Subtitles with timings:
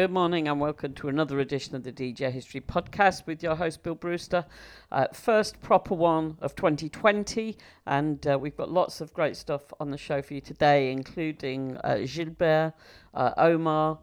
[0.00, 3.82] Good morning and welcome to another edition of the DJ History Podcast with your host
[3.82, 4.46] Bill Brewster.
[4.90, 9.90] Uh, first proper one of 2020, and uh, we've got lots of great stuff on
[9.90, 12.72] the show for you today, including uh, Gilb'r,
[13.12, 13.98] uh, Omar,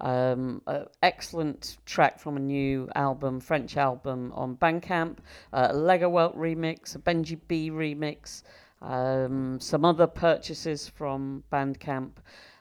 [0.00, 0.60] um,
[1.04, 5.18] excellent track from a new album, French album on Bandcamp,
[5.52, 8.42] uh, a Legowelt remix, a Benji B remix,
[8.82, 12.10] um, some other purchases from Bandcamp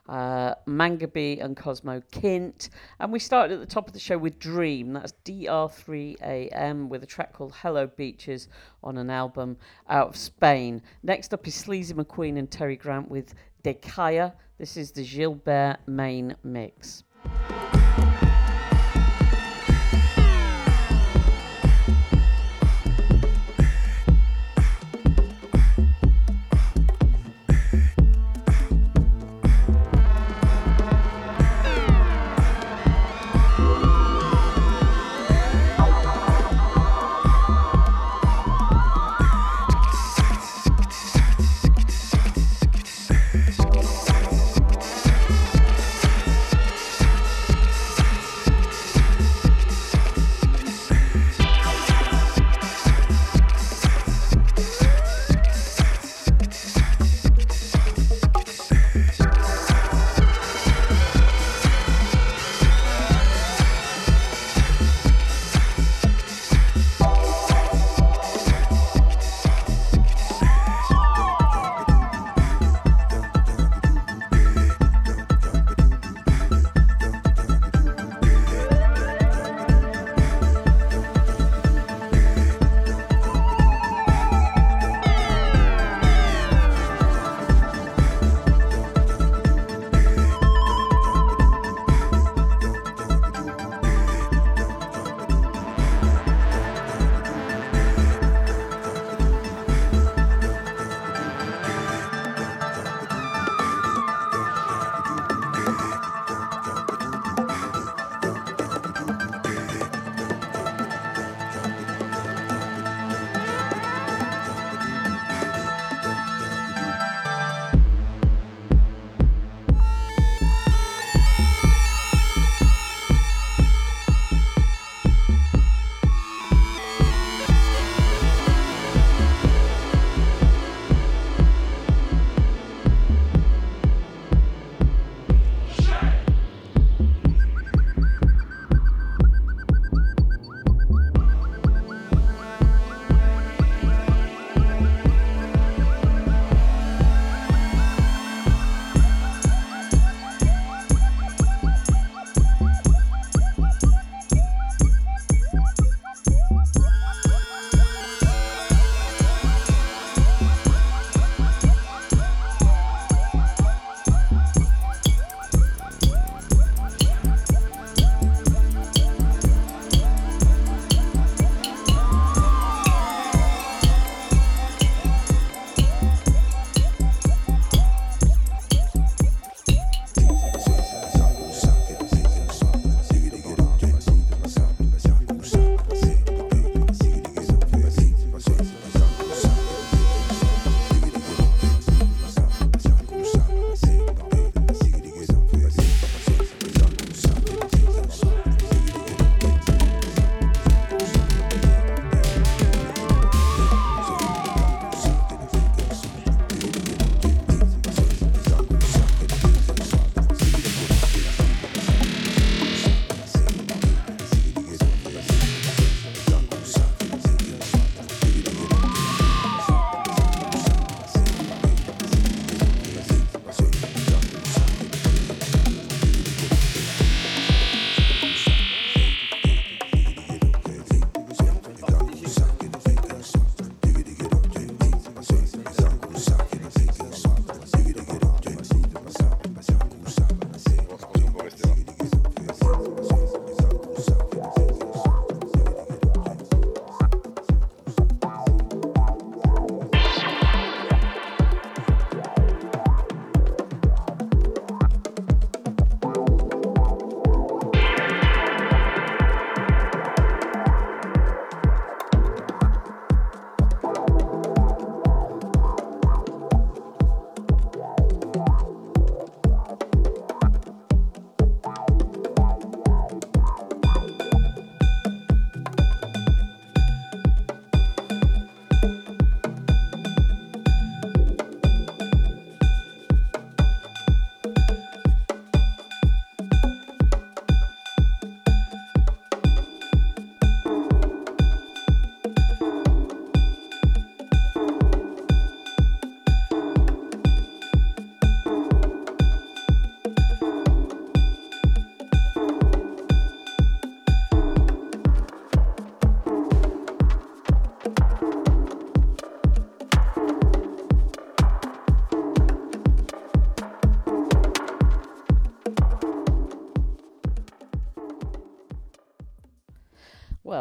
[0.07, 2.69] uh, Mangabe and Cosmo Kint.
[2.99, 4.93] And we started at the top of the show with Dream.
[4.93, 8.47] That's DR3AM with a track called Hello Beaches
[8.83, 9.57] on an album
[9.89, 10.81] out of Spain.
[11.03, 14.33] Next up is Sleazy McQueen and Terry Grant with Dekaya.
[14.57, 17.03] This is the Gilb'r main mix.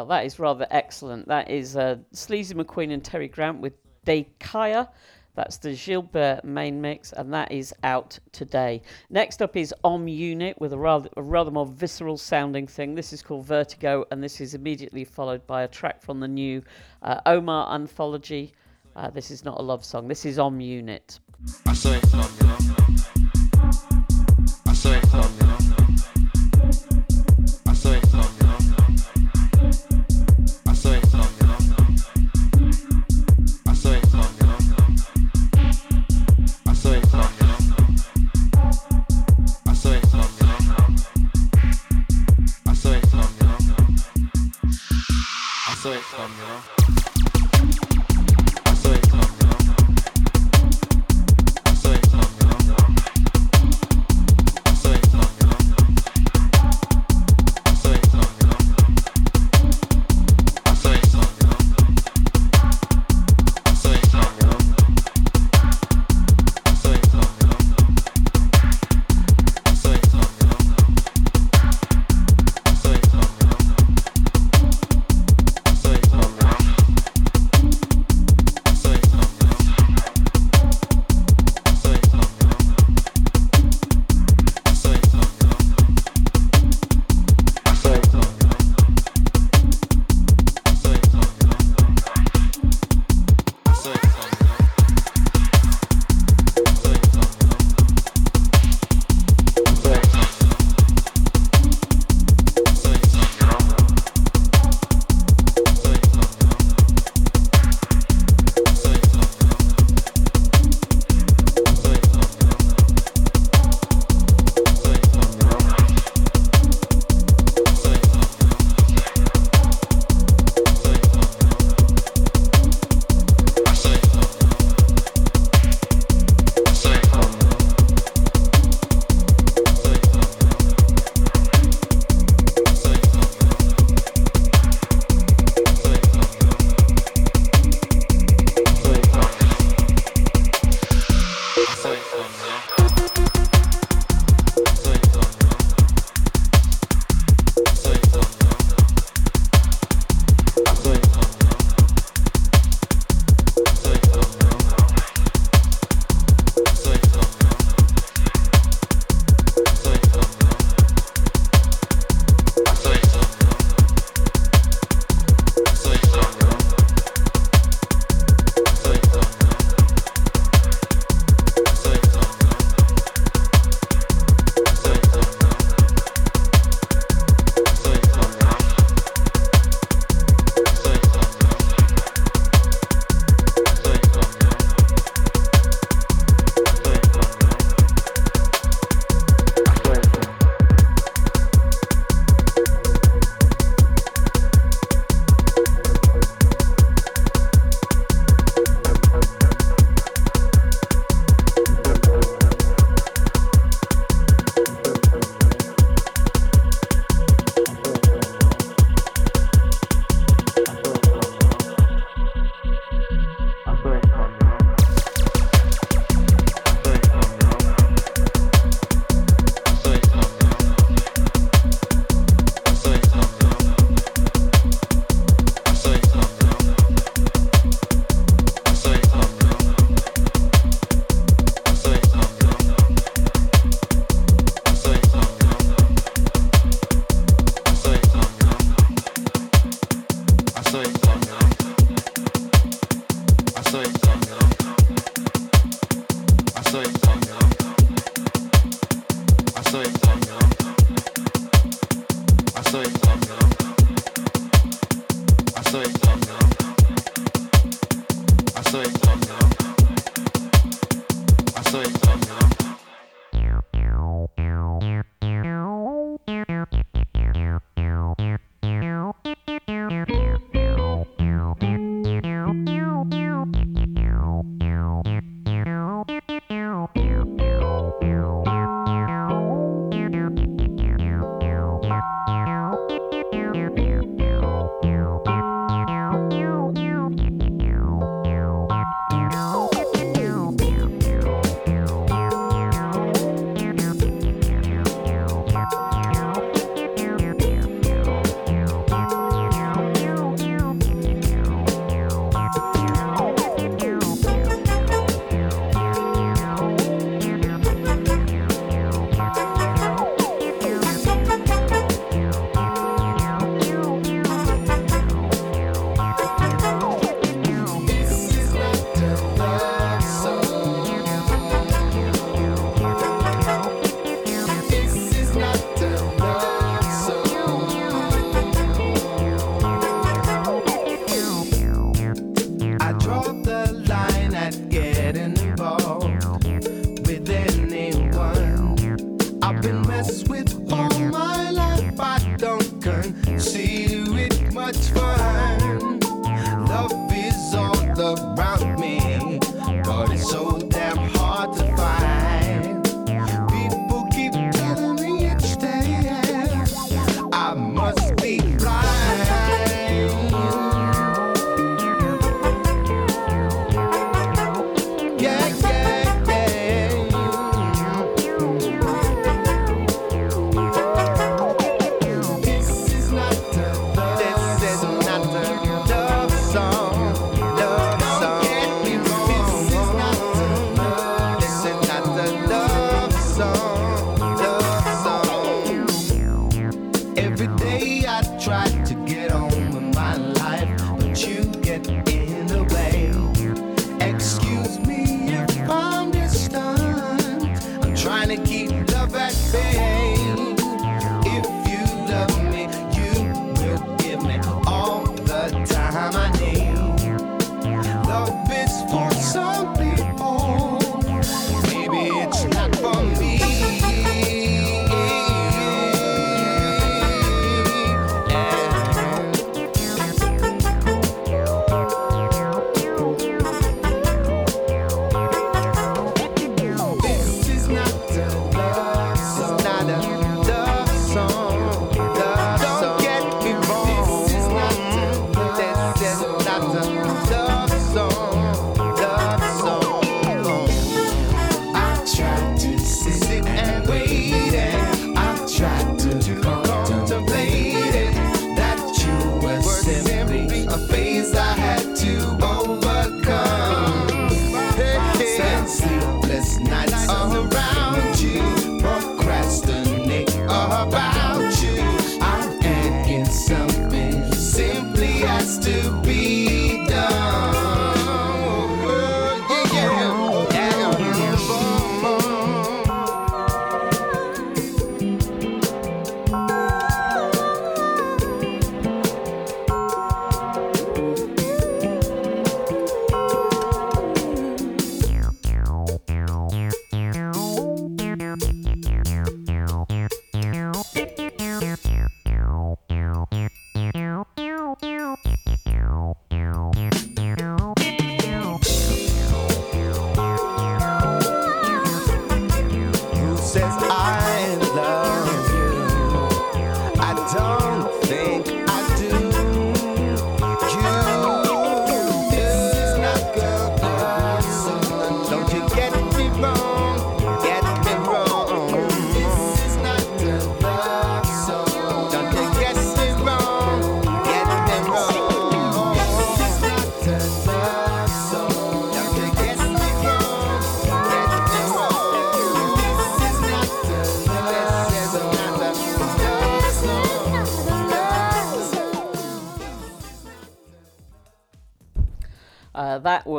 [0.07, 1.27] That is rather excellent.
[1.27, 3.73] That is uh, Sleazy McQueen and Terry Grant with
[4.05, 4.89] De Kaya.
[5.35, 8.81] That's the Gilb'r main mix, and that is out today.
[9.11, 12.95] Next up is Om Unit with a rather, a rather more visceral sounding thing.
[12.95, 16.63] This is called Vertigo, and this is immediately followed by a track from the new
[17.03, 18.51] uh, Omar anthology.
[18.95, 21.19] Uh, this is not a love song, this is Om Unit.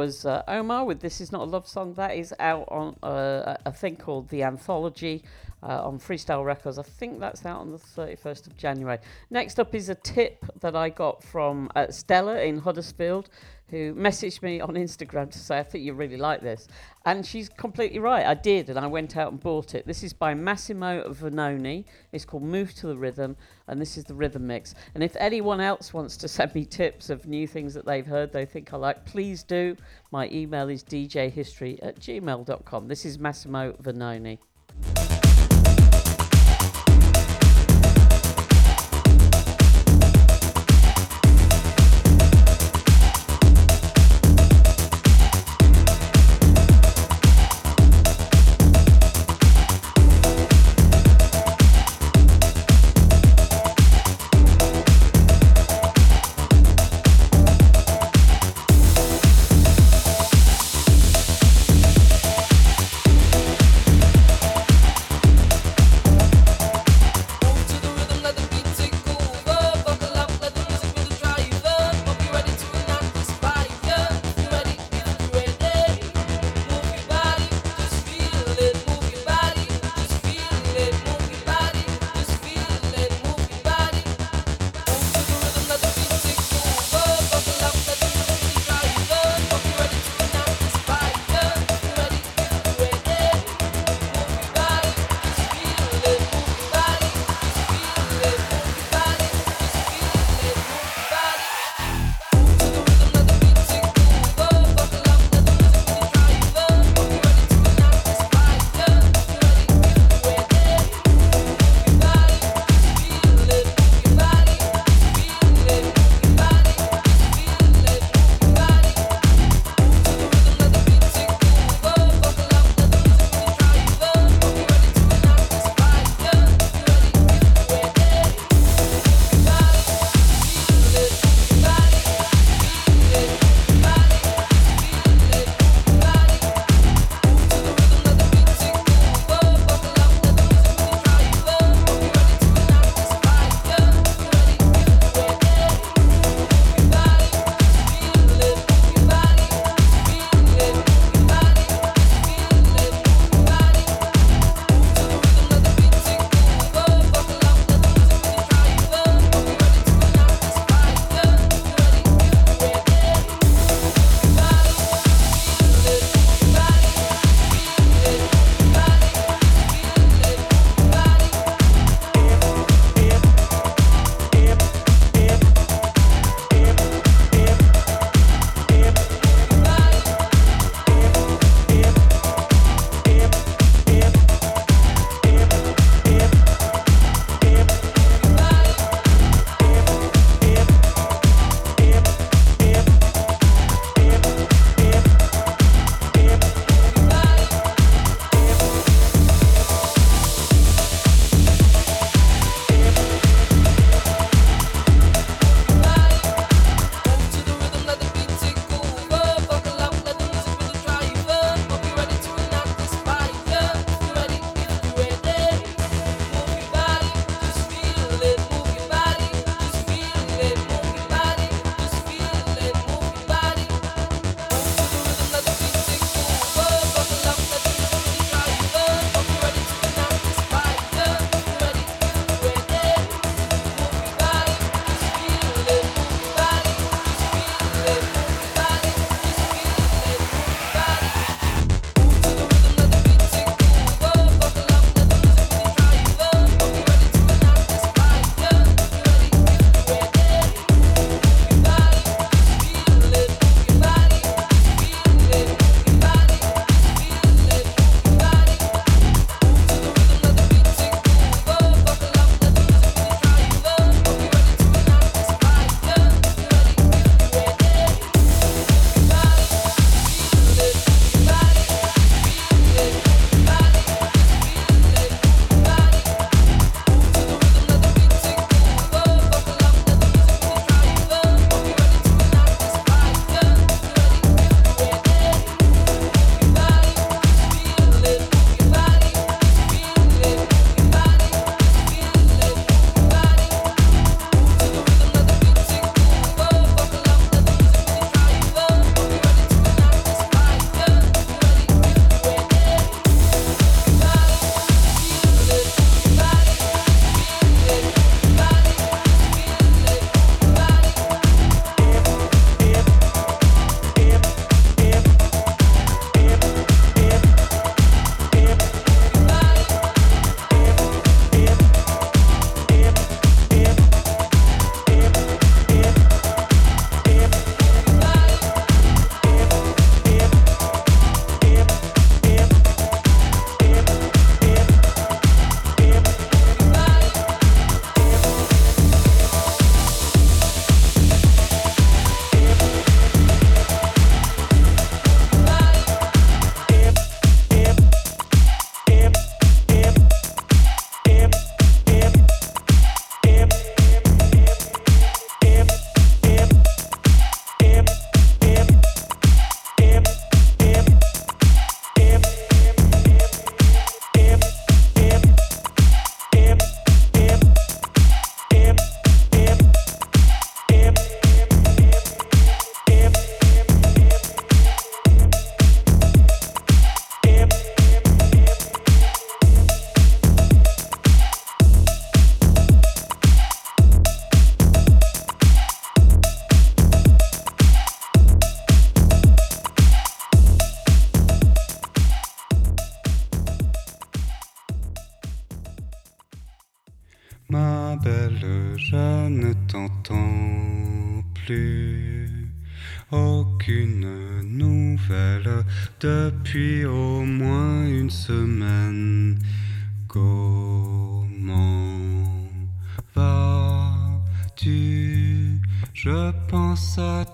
[0.08, 1.92] Was uh, Omar with This Is Not a Love Song.
[1.92, 5.22] That is out on uh, a thing called The Anthology
[5.62, 6.78] uh, on Freestyle Records.
[6.78, 8.96] I think that's out on the 31st of January.
[9.28, 13.28] Next up is a tip that I got from uh, Stella in Huddersfield
[13.70, 16.68] who messaged me on Instagram to say, I think you really like this.
[17.04, 18.24] And she's completely right.
[18.24, 19.86] I did, and I went out and bought it.
[19.86, 21.84] This is by Massimo Venoni.
[22.12, 24.74] It's called Move to the Rhythm, and this is the rhythm mix.
[24.94, 28.32] And if anyone else wants to send me tips of new things that they've heard
[28.32, 29.76] they think I like, please do.
[30.10, 32.88] My email is djhistory at gmail.com.
[32.88, 34.38] This is Massimo Venoni.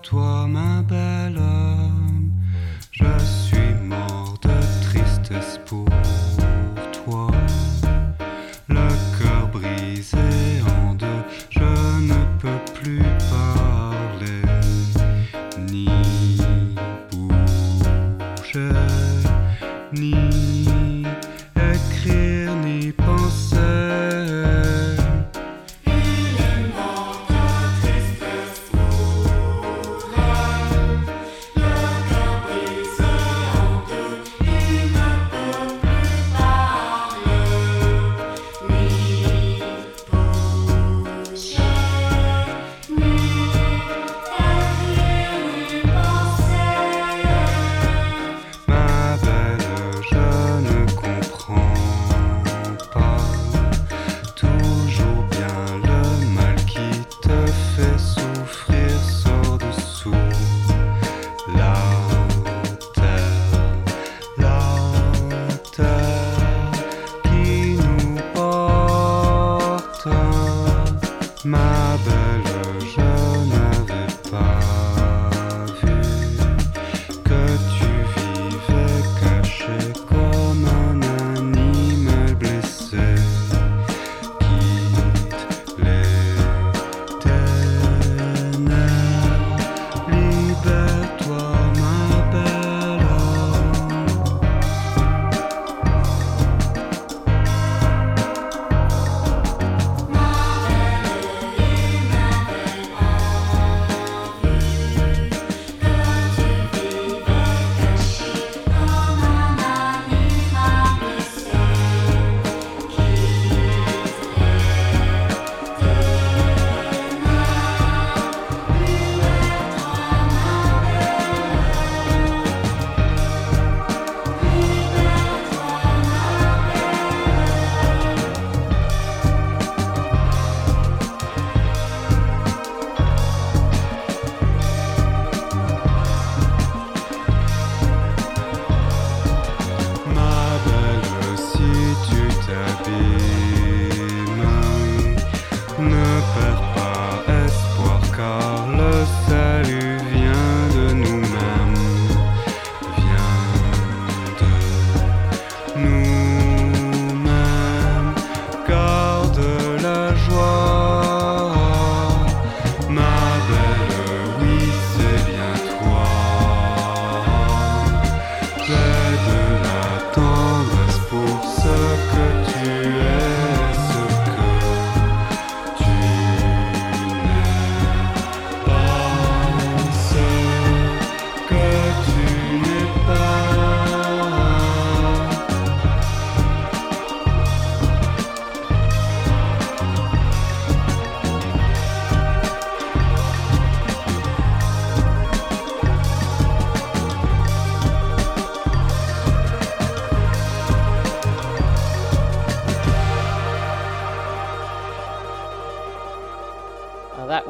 [0.05, 0.83] toi ma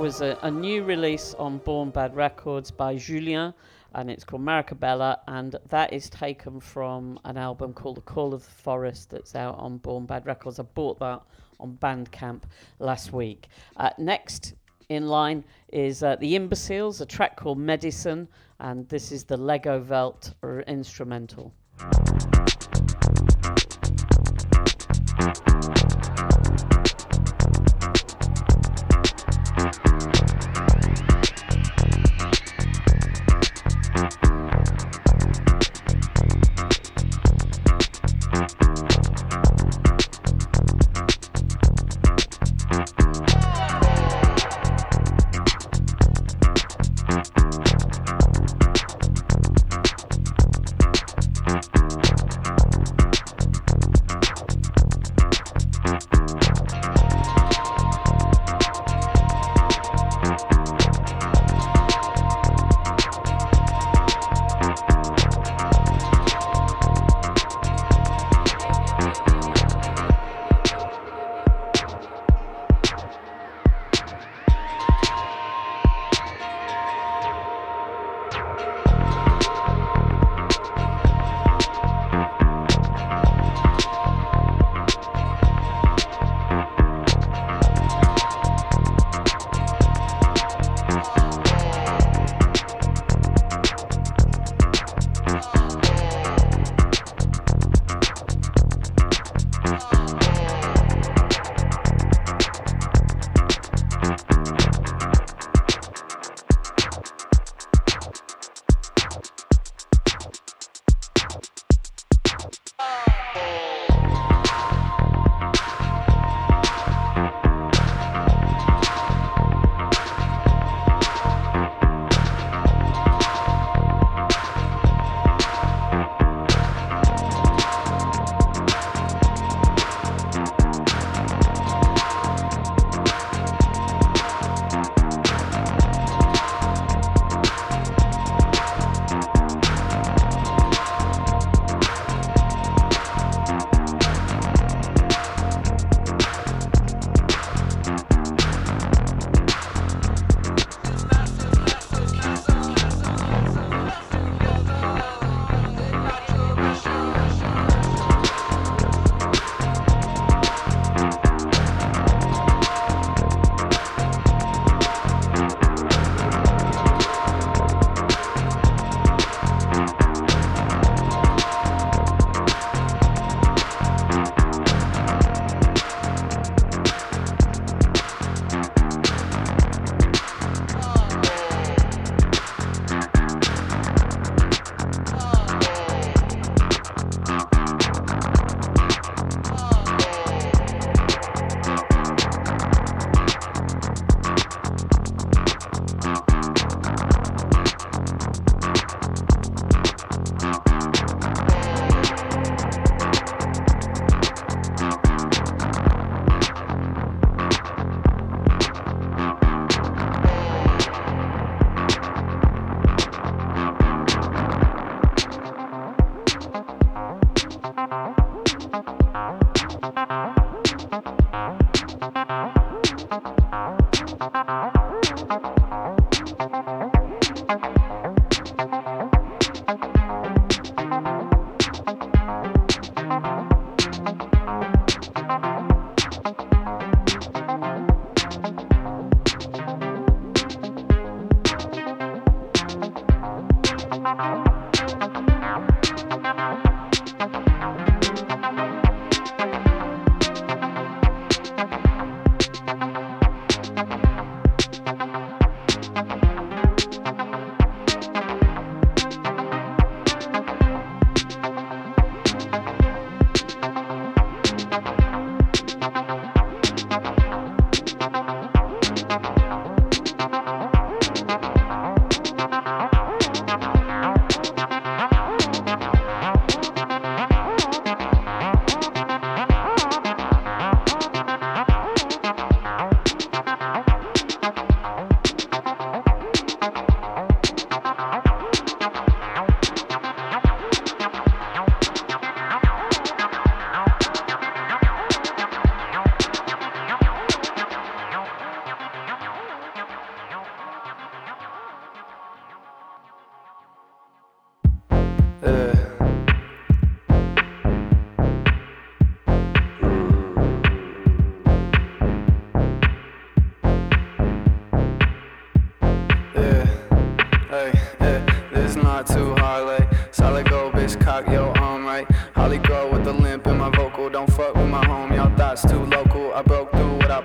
[0.06, 3.56] was a, a new release on Born Bad Records by Julien,
[3.96, 8.46] and it's called Maricabella, and that is taken from an album called The Call of
[8.46, 10.60] the Forest that's out on Born Bad Records.
[10.60, 11.24] I bought that
[11.60, 12.44] on Bandcamp
[12.78, 13.48] last week.
[13.78, 14.54] Uh, next
[14.90, 18.28] in line is uh, The Imbeciles, a track called Medicine,
[18.60, 21.52] and this is the Legowelt r- instrumental.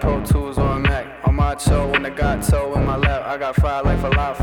[0.00, 1.06] Pro Tools or a Mac.
[1.24, 4.08] On my toe, when the got toe in my lap, I got fire like a
[4.16, 4.36] lot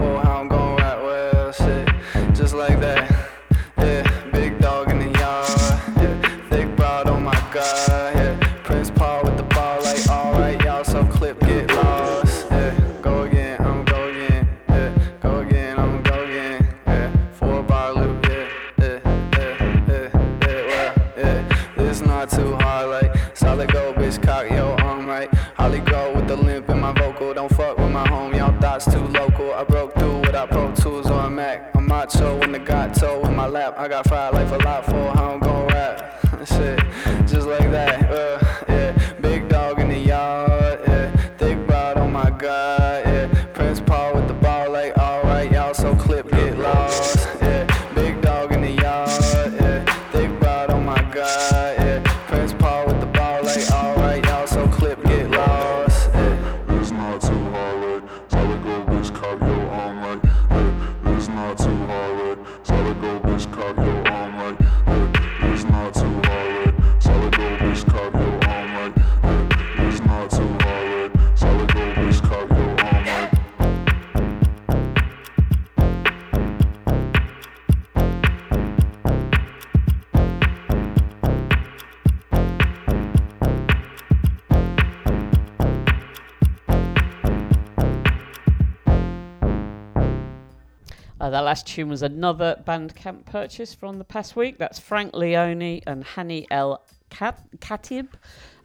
[91.28, 94.58] Uh, that last tune was another Bandcamp purchase from the past week.
[94.58, 98.14] That's Frank Leone and Hanni El Khatib,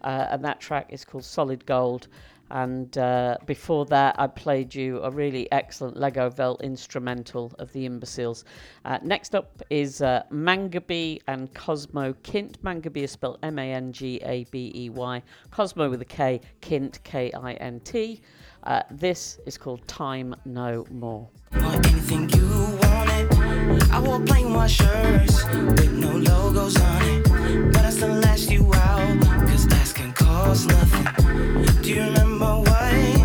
[0.03, 2.07] uh, and that track is called Solid Gold.
[2.53, 8.45] And uh, before that, I played you a really excellent Legowelt instrumental of the Imbeciles.
[8.85, 12.59] Uh, next up is uh, Mangabey and Cosmo Kint.
[12.59, 16.41] Mangabey is spelled M A N G A B E Y, Cosmo with a K,
[16.61, 18.21] Kint, K I N T.
[18.65, 21.29] Uh, this is called Time No More.
[23.91, 24.01] I
[24.69, 27.73] shirts with no logos on it.
[27.73, 28.15] But I still
[28.51, 31.83] you out, cause asking costs nothing.
[31.83, 33.22] Do you remember what?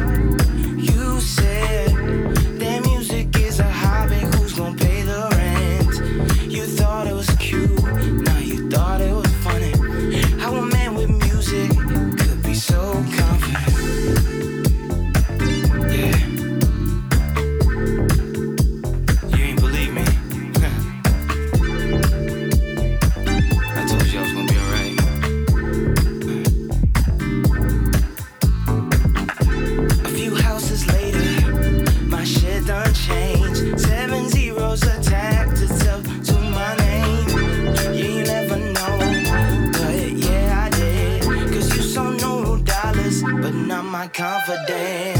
[44.18, 45.17] confident.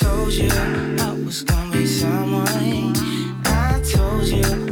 [0.00, 2.94] told you I was gonna be someone.
[3.46, 4.63] I told you.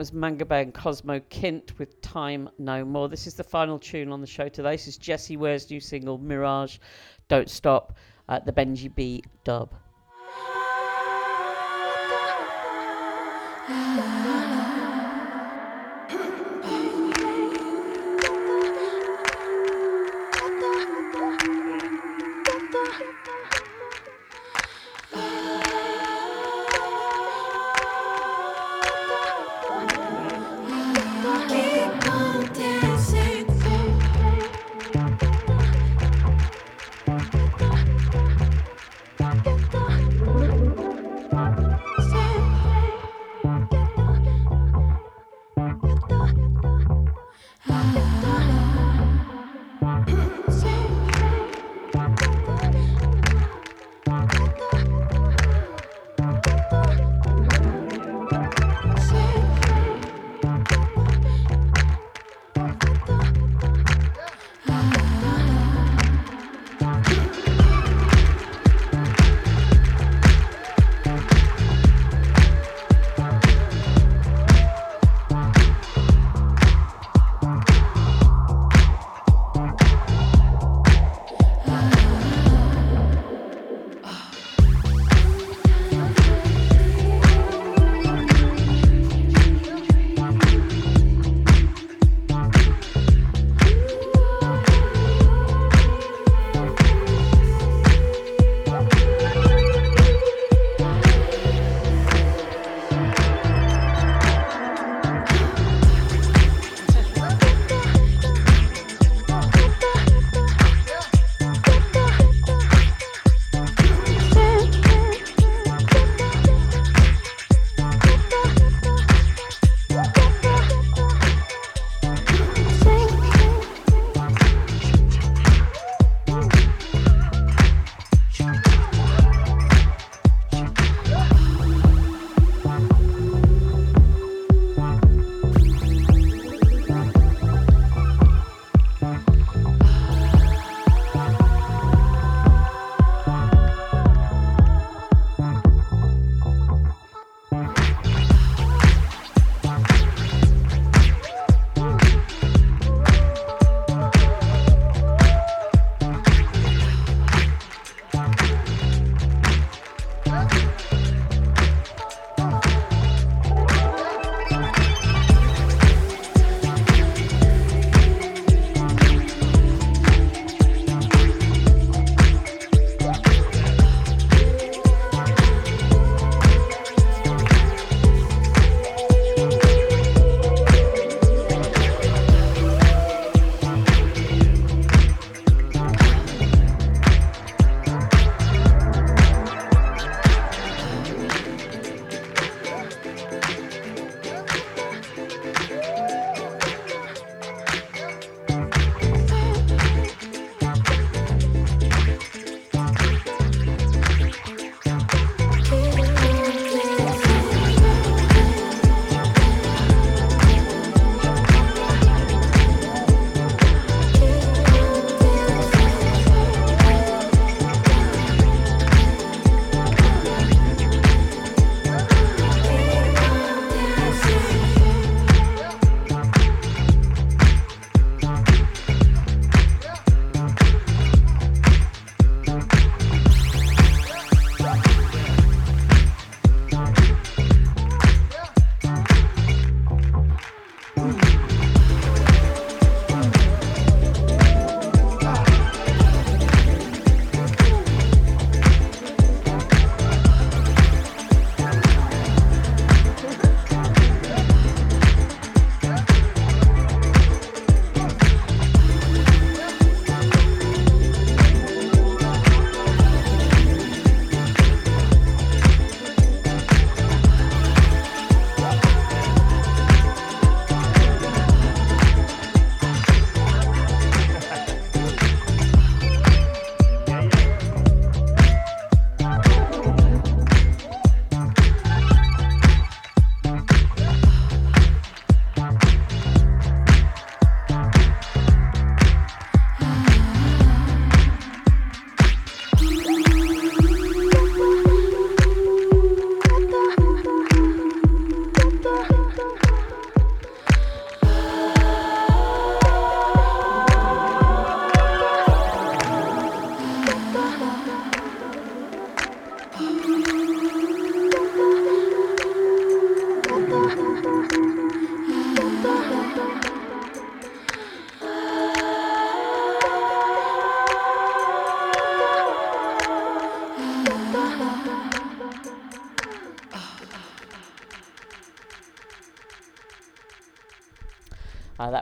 [0.00, 3.10] was Mangabey and Cosmo Kint with Time No More.
[3.10, 4.70] This is the final tune on the show today.
[4.70, 6.78] This is Jessie Ware's new single, Mirage,
[7.28, 9.74] Don't Stop, at the Benji B dub.
[13.68, 14.19] Ah.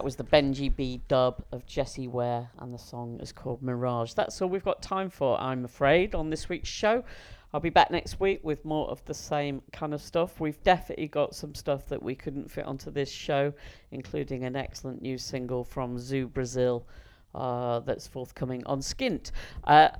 [0.09, 4.14] Was the Benji B dub of Jessie Ware, and the song is called Mirage.
[4.14, 7.04] That's all we've got time for, I'm afraid, on this week's show.
[7.52, 10.40] I'll be back next week with more of the same kind of stuff.
[10.40, 13.52] We've definitely got some stuff that we couldn't fit onto this show,
[13.90, 16.86] including an excellent new single from Zoo Brazil
[17.34, 19.32] uh, that's forthcoming on Skint.
[19.64, 19.90] Uh,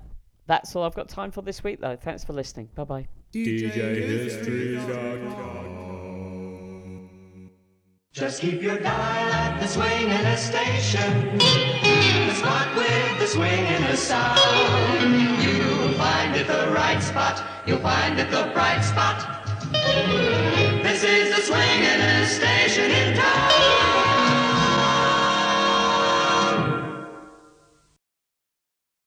[0.46, 1.96] that's all I've got time for this week, though.
[1.96, 2.70] Thanks for listening.
[2.74, 3.06] Bye bye.
[8.19, 11.39] Just keep your dial at the swinging station.
[11.39, 14.41] The spot with the swinging sound.
[15.41, 17.45] You'll find it the right spot.
[17.64, 19.47] You'll find it the bright spot.
[20.83, 23.47] This is the swinging station in town.